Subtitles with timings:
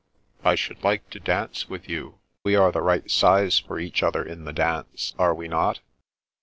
[0.43, 2.17] "I should like to dance with you.
[2.43, 5.81] We are the right size for each other in the dance, are we not